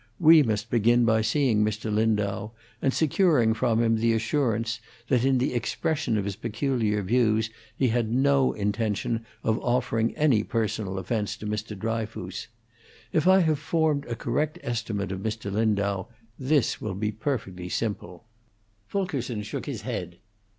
We 0.19 0.41
must 0.41 0.71
begin 0.71 1.05
by 1.05 1.21
seeing 1.21 1.63
Mr. 1.63 1.93
Lindau, 1.93 2.49
and 2.81 2.91
securing 2.91 3.53
from 3.53 3.83
him 3.83 3.97
the 3.97 4.13
assurance 4.13 4.79
that 5.09 5.23
in 5.23 5.37
the 5.37 5.53
expression 5.53 6.17
of 6.17 6.25
his 6.25 6.35
peculiar 6.35 7.03
views 7.03 7.51
he 7.77 7.89
had 7.89 8.09
no 8.11 8.51
intention 8.51 9.23
of 9.43 9.59
offering 9.59 10.17
any 10.17 10.43
personal 10.43 10.97
offence 10.97 11.37
to 11.37 11.45
Mr. 11.45 11.77
Dryfoos. 11.77 12.47
If 13.13 13.27
I 13.27 13.41
have 13.41 13.59
formed 13.59 14.05
a 14.05 14.15
correct 14.15 14.57
estimate 14.63 15.11
of 15.11 15.19
Mr. 15.19 15.51
Lindau, 15.51 16.07
this 16.39 16.81
will 16.81 16.95
be 16.95 17.11
perfectly 17.11 17.69
simple." 17.69 18.25
Fulkerson 18.87 19.43
shook 19.43 19.67
his 19.67 19.83
head. 19.83 20.17